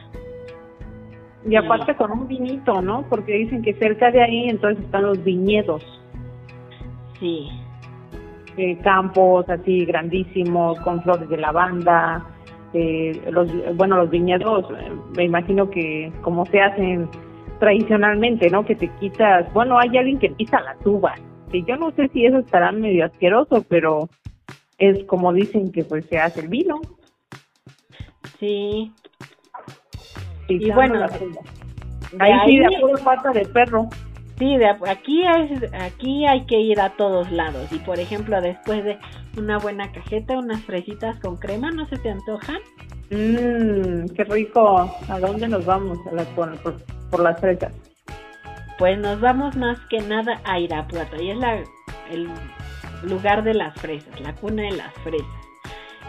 [1.47, 3.05] Y aparte con un vinito, ¿no?
[3.09, 5.83] Porque dicen que cerca de ahí entonces están los viñedos.
[7.19, 7.49] Sí.
[8.57, 12.25] Eh, campos así grandísimos con flores de lavanda.
[12.73, 17.09] Eh, los, bueno, los viñedos, eh, me imagino que como se hacen
[17.59, 18.65] tradicionalmente, ¿no?
[18.65, 21.15] Que te quitas, bueno, hay alguien que pisa la tuba,
[21.51, 24.09] que yo no sé si eso estará medio asqueroso, pero
[24.77, 26.79] es como dicen que pues se hace el vino.
[28.39, 28.91] Sí.
[30.47, 31.05] y bueno,
[32.19, 33.89] ahí, sí, de pura pata de perro.
[34.37, 37.69] Sí, de, aquí, es, aquí hay que ir a todos lados.
[37.73, 38.97] Y por ejemplo, después de
[39.37, 42.59] una buena cajeta, unas fresitas con crema, ¿no se te antojan?
[43.09, 44.89] Mmm, qué rico.
[45.09, 45.97] ¿A dónde nos vamos?
[46.35, 46.77] por, por,
[47.17, 47.71] las fresas.
[48.77, 51.15] Pues nos vamos más que nada a Irapuato.
[51.17, 51.55] Ahí es la,
[52.11, 52.29] el
[53.03, 55.27] lugar de las fresas, la cuna de las fresas.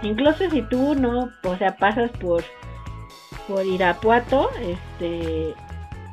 [0.03, 2.43] Incluso si tú no, o sea, pasas por
[3.49, 5.55] por Irapuato, este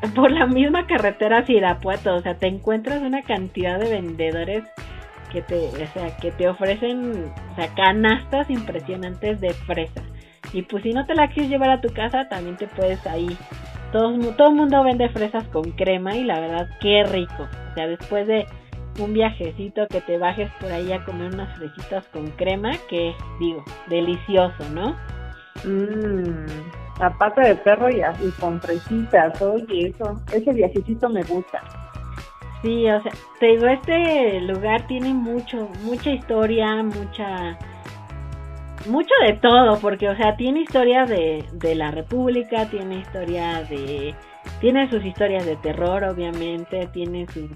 [0.16, 4.64] por la misma carretera hacia Irapuato, o sea, te encuentras una cantidad de vendedores
[5.32, 10.02] que te, o sea, que te ofrecen, o sea, canastas impresionantes de fresa.
[10.54, 13.38] Y pues si no te la quieres llevar a tu casa, también te puedes ahí.
[13.92, 17.48] Todo, todo el mundo vende fresas con crema y la verdad, qué rico.
[17.72, 18.46] O sea, después de
[19.00, 23.64] un viajecito que te bajes por ahí a comer unas fresitas con crema, que digo,
[23.88, 24.96] delicioso, ¿no?
[25.64, 26.46] Mmm
[27.18, 31.62] pata de perro y, y con fresitas, oye, eso, ese viajecito me gusta.
[32.62, 37.58] Sí, o sea, te digo, este lugar tiene mucho, mucha historia, mucha,
[38.88, 44.16] mucho de todo, porque, o sea, tiene historia de, de la República, tiene historia de,
[44.60, 47.50] tiene sus historias de terror, obviamente, tiene sus,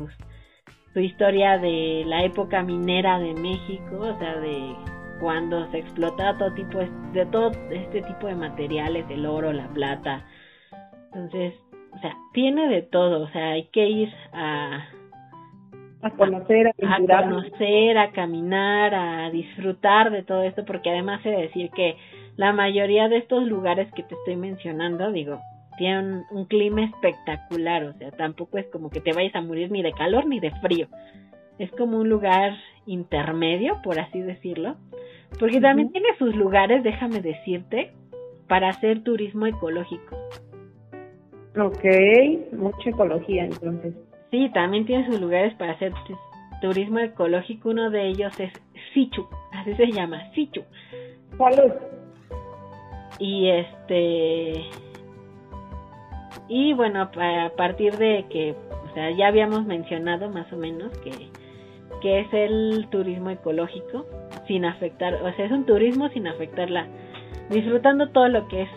[0.94, 4.76] su historia de la época minera de México, o sea, de
[5.20, 10.26] cuando se explotaba todo tipo de, todo este tipo de materiales, el oro, la plata.
[11.14, 11.54] Entonces,
[11.94, 14.88] o sea, tiene de todo, o sea, hay que ir a
[16.02, 21.30] a conocer, a, a conocer, a caminar, a disfrutar de todo esto, porque además he
[21.30, 21.96] de decir que
[22.38, 25.40] la mayoría de estos lugares que te estoy mencionando, digo,
[25.78, 29.82] tienen un clima espectacular, o sea, tampoco es como que te vayas a morir ni
[29.82, 30.88] de calor ni de frío.
[31.60, 32.54] Es como un lugar
[32.86, 34.76] intermedio, por así decirlo,
[35.40, 37.92] porque también tiene sus lugares, déjame decirte,
[38.48, 40.18] para hacer turismo ecológico.
[41.58, 41.84] Ok,
[42.54, 43.94] mucha ecología entonces.
[44.32, 45.94] Sí, también tiene sus lugares para hacer
[46.62, 47.70] turismo ecológico.
[47.70, 48.54] Uno de ellos es
[48.94, 50.64] Sichu, así se llama, Sichu.
[51.38, 51.74] ¿Cuál
[53.20, 54.66] Y este.
[56.48, 58.56] Y bueno, a partir de que,
[58.90, 61.12] o sea, ya habíamos mencionado más o menos que,
[62.02, 64.06] que es el turismo ecológico
[64.48, 66.88] sin afectar, o sea, es un turismo sin afectarla,
[67.50, 68.70] disfrutando todo lo que es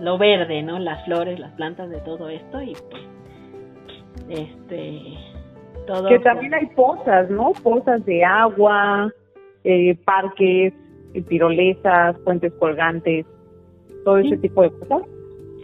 [0.00, 0.78] lo verde, ¿no?
[0.78, 3.02] Las flores, las plantas de todo esto y pues,
[4.28, 5.02] este,
[5.86, 6.08] todo.
[6.08, 7.52] Que también hay pozas, ¿no?
[7.62, 9.12] Pozas de agua,
[9.64, 10.72] eh, parques,
[11.28, 13.26] tirolesas, puentes colgantes,
[14.04, 15.02] todo ese tipo de cosas.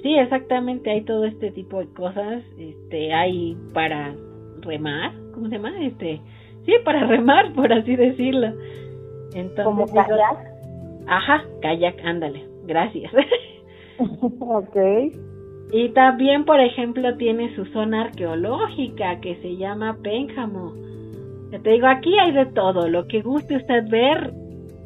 [0.03, 4.14] Sí, exactamente, hay todo este tipo de cosas, este, hay para
[4.62, 5.73] remar, ¿cómo se llama?
[5.85, 6.20] Este,
[6.64, 8.49] sí, para remar, por así decirlo.
[9.35, 10.51] Entonces, ¿Como kayak?
[11.07, 13.12] Ajá, kayak, ándale, gracias.
[14.40, 14.77] ok.
[15.72, 20.74] Y también, por ejemplo, tiene su zona arqueológica que se llama Pénjamo.
[21.52, 22.88] Ya te digo, aquí hay de todo.
[22.88, 24.33] Lo que guste usted ver,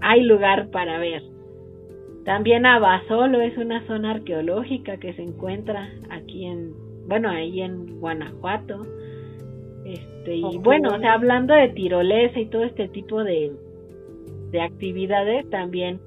[0.01, 1.23] hay lugar para ver.
[2.25, 6.73] También Abasolo es una zona arqueológica que se encuentra aquí en,
[7.07, 8.87] bueno, ahí en Guanajuato.
[9.85, 13.53] Este, y bueno, o sea, hablando de tirolesa y todo este tipo de,
[14.51, 16.01] de actividades, también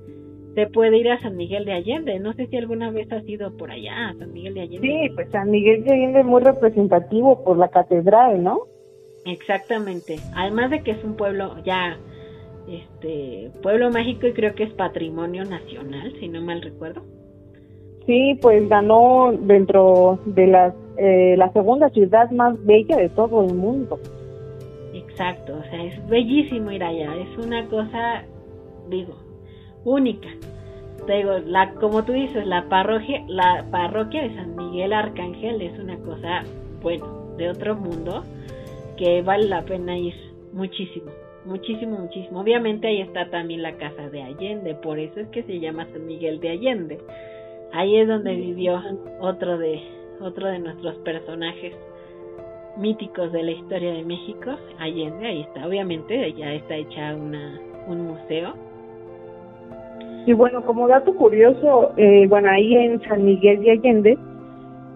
[0.58, 2.20] se puede ir a San Miguel de Allende.
[2.20, 4.88] No sé si alguna vez has ido por allá, a San Miguel de Allende.
[4.88, 8.62] Sí, pues San Miguel de Allende es muy representativo por la catedral, ¿no?
[9.26, 10.16] Exactamente.
[10.36, 12.00] Además de que es un pueblo ya,
[12.68, 17.04] este, pueblo mágico y creo que es patrimonio nacional, si no mal recuerdo.
[18.08, 23.54] Sí, pues ganó dentro de las, eh, la segunda ciudad más bella de todo el
[23.54, 24.00] mundo.
[24.96, 28.24] Exacto, o sea, es bellísimo ir allá, es una cosa
[28.90, 29.16] digo,
[29.88, 30.28] única.
[31.06, 35.80] Te digo, la, como tú dices, la parroquia, la parroquia de San Miguel Arcángel es
[35.80, 36.44] una cosa,
[36.82, 37.06] bueno,
[37.38, 38.24] de otro mundo,
[38.98, 40.14] que vale la pena ir
[40.52, 41.12] muchísimo,
[41.46, 42.42] muchísimo, muchísimo.
[42.42, 46.06] Obviamente ahí está también la casa de Allende, por eso es que se llama San
[46.06, 46.98] Miguel de Allende.
[47.72, 48.82] Ahí es donde vivió
[49.22, 49.82] otro de,
[50.20, 51.74] otro de nuestros personajes
[52.76, 58.02] míticos de la historia de México, Allende, ahí está, obviamente ya está hecha una, un
[58.02, 58.67] museo
[60.28, 64.18] y bueno, como dato curioso, eh, bueno, ahí en San Miguel de Allende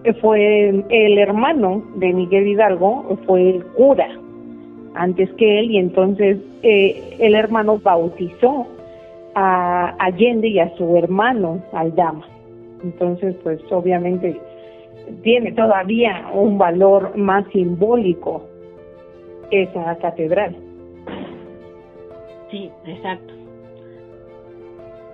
[0.04, 4.08] eh, fue el hermano de Miguel Hidalgo, fue el cura
[4.94, 8.66] antes que él y entonces eh, el hermano bautizó
[9.34, 12.26] a Allende y a su hermano Aldama.
[12.84, 14.38] Entonces, pues obviamente
[15.22, 18.42] tiene todavía un valor más simbólico
[19.50, 20.54] esa catedral.
[22.50, 23.41] Sí, exacto.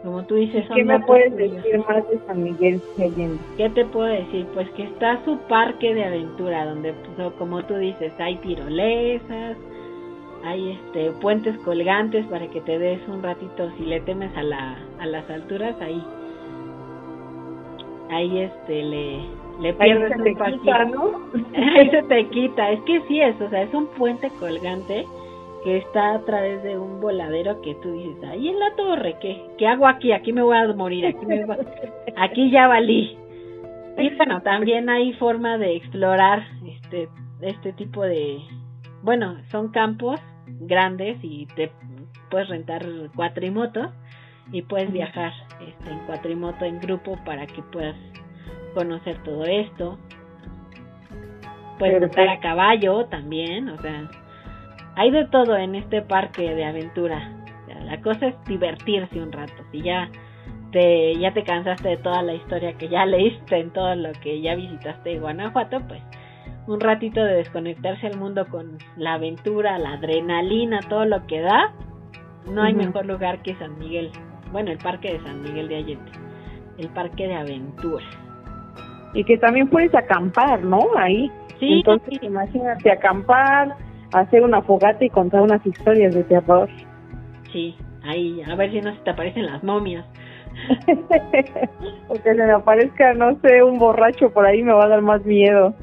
[0.02, 3.38] Como tú dices, ¿qué me puedes decir más de San Miguel de Allende?
[3.56, 4.46] ¿Qué te puedo decir?
[4.54, 9.56] Pues que está su parque de aventura, donde, pues, como tú dices, hay tirolesas,
[10.44, 14.78] hay este puentes colgantes para que te des un ratito si le temes a la
[15.00, 16.02] a las alturas ahí
[18.11, 19.20] ahí este le
[19.61, 21.28] le pierdes ahí se te quita, ¿no?
[21.56, 25.04] ahí se te quita es que sí es o sea es un puente colgante
[25.64, 29.42] que está a través de un voladero que tú dices ahí en la torre qué
[29.59, 31.57] qué hago aquí aquí me voy a morir aquí me voy
[32.16, 33.16] aquí ya valí.
[33.97, 37.09] Y bueno también hay forma de explorar este
[37.40, 38.40] este tipo de
[39.03, 40.21] bueno, son campos
[40.61, 41.71] grandes y te
[42.31, 43.90] puedes rentar cuatrimotos
[44.53, 45.33] y puedes viajar
[45.66, 47.97] este, en cuatrimoto en grupo para que puedas
[48.75, 49.99] conocer todo esto.
[51.79, 54.11] Puedes montar a caballo también, o sea,
[54.98, 57.30] hay de todo en este parque de aventura.
[57.84, 59.62] la cosa es divertirse un rato.
[59.70, 60.11] Si ya
[60.72, 64.40] te ya te cansaste de toda la historia que ya leíste en todo lo que
[64.40, 66.02] ya visitaste en Guanajuato, pues
[66.66, 71.72] un ratito de desconectarse al mundo con la aventura, la adrenalina, todo lo que da,
[72.50, 74.11] no hay mejor lugar que San Miguel.
[74.50, 76.11] Bueno, el parque de San Miguel de Allende,
[76.76, 78.04] el parque de aventura.
[79.14, 80.80] Y que también puedes acampar, ¿no?
[80.96, 81.30] Ahí.
[81.61, 81.74] Sí.
[81.74, 83.76] Entonces, imagínate acampar,
[84.12, 86.68] hacer una fogata y contar unas historias de terror.
[87.53, 90.05] Sí, ahí, a ver si no se te aparecen las momias.
[92.09, 95.03] o que se me aparezca, no sé, un borracho por ahí me va a dar
[95.03, 95.75] más miedo.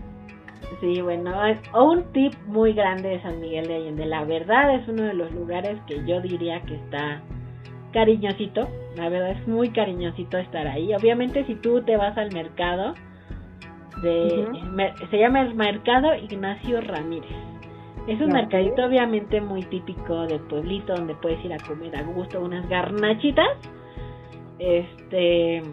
[0.82, 4.06] Sí, bueno, es un tip muy grande de San Miguel de Allende.
[4.06, 7.22] La verdad es uno de los lugares que yo diría que está
[7.94, 8.68] cariñosito.
[8.98, 10.94] La verdad es muy cariñosito estar ahí.
[10.94, 12.94] Obviamente si tú te vas al mercado,
[14.02, 14.48] de,
[15.10, 17.55] se llama el Mercado Ignacio Ramírez.
[18.08, 22.39] Es un mercadito obviamente muy típico de pueblito donde puedes ir a comer a gusto
[22.39, 23.58] unas garnachitas.
[24.60, 25.63] Este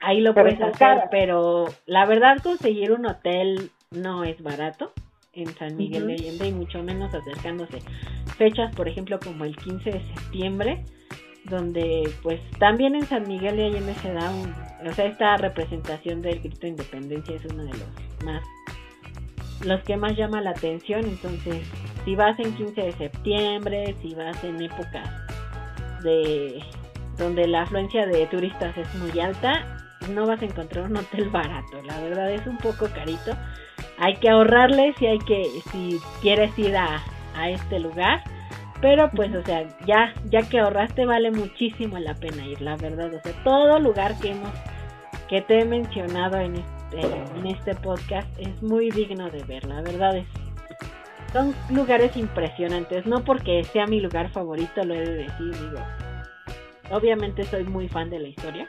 [0.00, 4.92] ahí lo puedes hacer, pero la verdad conseguir un hotel no es barato
[5.32, 7.78] en San Miguel de Allende y mucho menos acercándose.
[8.36, 10.84] Fechas, por ejemplo, como el 15 de septiembre,
[11.44, 14.52] donde pues también en San Miguel de Allende se da un,
[14.86, 18.42] o sea, esta representación del grito de independencia es uno de los más
[19.64, 21.66] los que más llama la atención, entonces
[22.04, 25.08] si vas en 15 de septiembre, si vas en épocas
[26.02, 26.62] de
[27.18, 29.64] donde la afluencia de turistas es muy alta,
[30.10, 33.32] no vas a encontrar un hotel barato, la verdad es un poco carito.
[33.98, 37.00] Hay que ahorrarle si hay que, si quieres ir a,
[37.36, 38.22] a este lugar.
[38.80, 43.14] Pero pues, o sea, ya, ya que ahorraste vale muchísimo la pena ir, la verdad.
[43.14, 44.50] O sea, todo lugar que hemos,
[45.28, 49.82] que te he mencionado en este, en este podcast es muy digno de ver, la
[49.82, 50.26] verdad es.
[51.32, 55.80] Son lugares impresionantes, no porque sea mi lugar favorito, lo he de decir, digo.
[56.90, 58.68] Obviamente soy muy fan de la historia,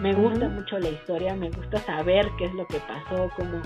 [0.00, 3.60] me gusta mucho la historia, me gusta saber qué es lo que pasó, cómo,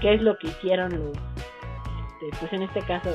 [0.00, 1.16] qué es lo que hicieron los,
[2.16, 3.10] este, pues en este caso,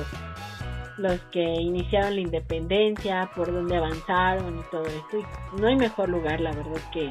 [0.98, 5.18] los que iniciaron la independencia, por dónde avanzaron y todo esto.
[5.18, 7.10] Y no hay mejor lugar, la verdad, que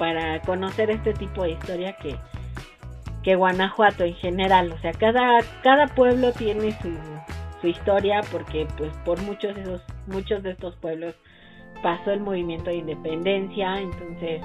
[0.00, 2.16] para conocer este tipo de historia que,
[3.22, 4.72] que Guanajuato en general.
[4.72, 6.88] O sea, cada, cada pueblo tiene su,
[7.60, 11.14] su historia porque pues por muchos de esos, muchos de estos pueblos
[11.82, 14.40] pasó el movimiento de independencia, entonces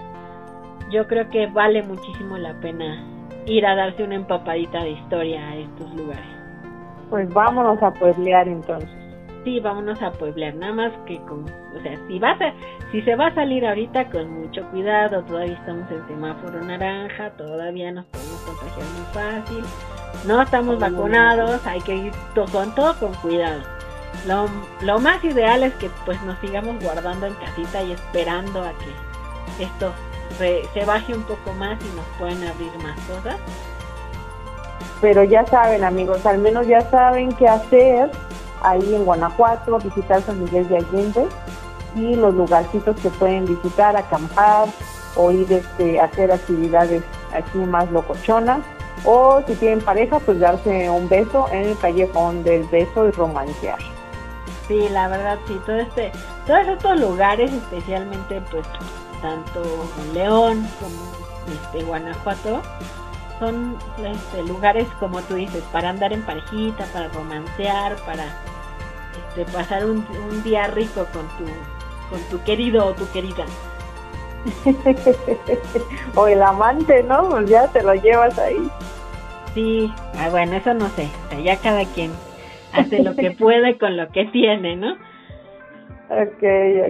[0.91, 3.01] yo creo que vale muchísimo la pena
[3.45, 6.25] ir a darse una empapadita de historia a estos lugares.
[7.09, 9.04] Pues vámonos a pueblear entonces.
[9.45, 12.51] Sí, vámonos a pueblear, nada más que con, o sea, si vas a,
[12.91, 17.91] si se va a salir ahorita con mucho cuidado, todavía estamos en semáforo naranja, todavía
[17.91, 19.63] nos podemos contagiar muy fácil,
[20.25, 23.61] no estamos vacunados, hay que ir con todo con cuidado.
[24.25, 24.47] Lo,
[24.81, 29.63] lo más ideal es que pues nos sigamos guardando en casita y esperando a que
[29.63, 29.93] esto
[30.39, 33.37] se, baje un poco más y nos puedan abrir más cosas.
[35.01, 38.09] Pero ya saben amigos, al menos ya saben qué hacer
[38.65, 41.27] ahí en Guanajuato, visitar San Miguel de Allende
[41.95, 44.67] y los lugarcitos que pueden visitar, acampar
[45.15, 48.61] o ir este, a hacer actividades aquí más locochonas.
[49.03, 53.77] O si tienen pareja, pues darse un beso en el callejón del beso y romancear.
[54.67, 56.11] Sí, la verdad, sí, todo este,
[56.47, 58.65] todos estos lugares, especialmente pues
[59.21, 59.61] tanto
[60.13, 62.61] León como este Guanajuato,
[63.39, 68.25] son este, lugares como tú dices, para andar en parejita, para romancear, para
[69.35, 71.45] este, pasar un, un día rico con tu,
[72.09, 73.45] con tu querido o tu querida.
[76.15, 77.29] o el amante, ¿no?
[77.29, 78.69] Pues ya te lo llevas ahí.
[79.53, 82.11] Sí, ah, bueno, eso no sé, o sea, ya cada quien
[82.73, 84.95] hace lo que puede con lo que tiene, ¿no?
[86.07, 86.43] Ok,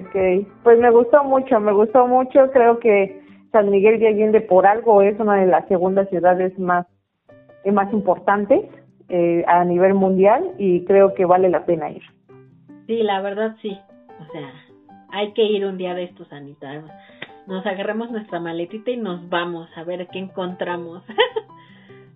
[0.04, 0.46] ok.
[0.62, 2.52] Pues me gustó mucho, me gustó mucho.
[2.52, 3.22] Creo que
[3.54, 6.86] San Miguel de Allende por algo es una de las segundas ciudades más,
[7.64, 8.66] eh, más importantes
[9.08, 12.04] eh, a nivel mundial y creo que vale la pena ir.
[12.88, 13.78] Sí, la verdad sí.
[14.20, 14.52] O sea,
[15.10, 16.84] hay que ir un día de estos, Anita.
[17.48, 21.04] Nos agarramos nuestra maletita y nos vamos a ver qué encontramos.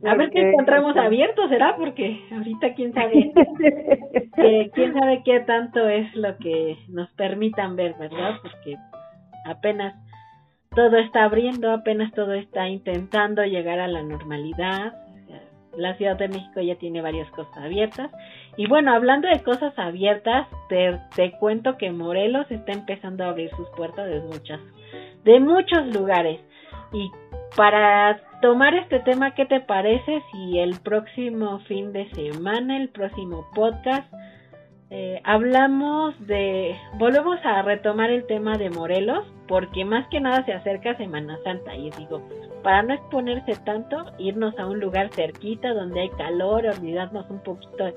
[0.03, 1.75] a ver qué encontramos abierto, ¿será?
[1.75, 3.31] Porque ahorita quién sabe,
[4.73, 8.35] quién sabe qué tanto es lo que nos permitan ver, ¿verdad?
[8.41, 8.77] Porque
[9.45, 9.93] apenas
[10.75, 14.93] todo está abriendo, apenas todo está intentando llegar a la normalidad.
[15.77, 18.11] La Ciudad de México ya tiene varias cosas abiertas.
[18.57, 23.49] Y bueno, hablando de cosas abiertas, te, te cuento que Morelos está empezando a abrir
[23.55, 24.59] sus puertas de muchas,
[25.23, 26.41] de muchos lugares.
[26.91, 27.09] Y
[27.55, 33.45] para tomar este tema, ¿qué te parece si el próximo fin de semana, el próximo
[33.53, 34.11] podcast,
[34.91, 40.53] eh, hablamos de, volvemos a retomar el tema de Morelos, porque más que nada se
[40.53, 42.27] acerca Semana Santa y digo,
[42.63, 47.91] para no exponerse tanto, irnos a un lugar cerquita donde hay calor, olvidarnos un poquito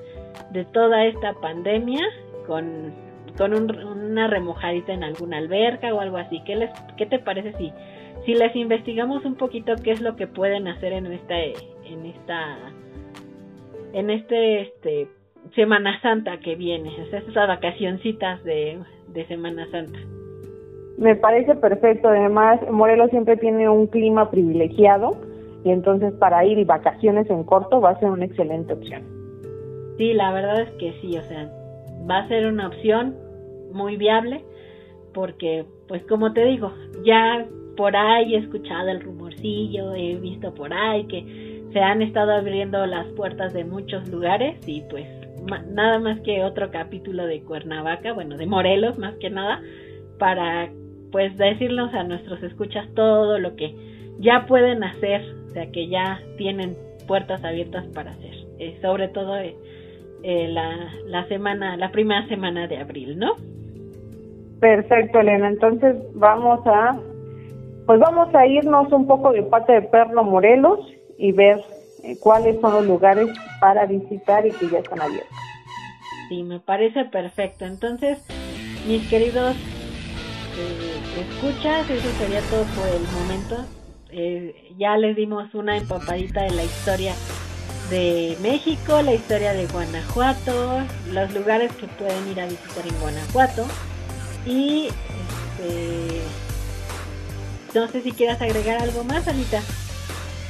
[0.51, 2.05] de toda esta pandemia
[2.47, 2.93] con,
[3.37, 6.41] con una remojadita en alguna alberca o algo así.
[6.45, 7.73] ¿Qué, les, qué te parece si,
[8.25, 12.59] si les investigamos un poquito qué es lo que pueden hacer en esta, en esta,
[13.93, 15.09] en este, este
[15.55, 19.99] Semana Santa que viene, esas vacacioncitas de, de Semana Santa.
[20.99, 25.17] Me parece perfecto, además Morelos siempre tiene un clima privilegiado
[25.65, 29.03] y entonces para ir y vacaciones en corto va a ser una excelente opción.
[29.99, 31.51] Sí, la verdad es que sí, o sea,
[32.09, 33.17] va a ser una opción
[33.73, 34.45] muy viable
[35.15, 36.73] porque, pues como te digo,
[37.05, 42.33] ya por ahí he escuchado el rumorcillo, he visto por ahí que se han estado
[42.33, 45.07] abriendo las puertas de muchos lugares y pues
[45.71, 49.61] nada más que otro capítulo de Cuernavaca, bueno, de Morelos más que nada,
[50.19, 50.71] para
[51.13, 53.77] pues decirnos a nuestros escuchas todo lo que
[54.19, 59.37] ya pueden hacer, o sea que ya tienen puertas abiertas para hacer, eh, sobre todo
[59.39, 59.55] eh,
[60.23, 63.37] eh, la, la semana, la primera semana de abril, ¿no?
[64.61, 65.49] Perfecto, Elena.
[65.49, 66.97] Entonces vamos a,
[67.87, 70.79] pues vamos a irnos un poco de parte de Perlo Morelos
[71.19, 71.59] y ver
[72.05, 73.27] eh, cuáles son los lugares
[73.61, 75.37] para visitar y que ya están abiertos.
[76.29, 77.65] Sí, me parece perfecto.
[77.65, 78.25] Entonces,
[78.87, 79.57] mis queridos
[80.57, 83.65] eh, escuchas, eso sería todo por el momento.
[84.11, 87.15] Eh, ya les dimos una empapadita de la historia
[87.91, 90.81] de México, la historia de Guanajuato,
[91.11, 93.67] los lugares que pueden ir a visitar en Guanajuato.
[94.47, 96.23] Y este,
[97.75, 99.61] no sé si quieras agregar algo más, Anita.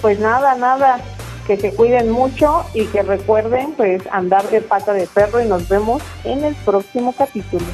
[0.00, 1.00] Pues nada, nada
[1.46, 5.68] que se cuiden mucho y que recuerden pues andar de pata de perro y nos
[5.68, 7.66] vemos en el próximo capítulo.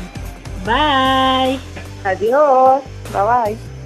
[0.64, 1.87] Bye.
[2.04, 2.82] Adiós.
[3.12, 3.77] Bye bye.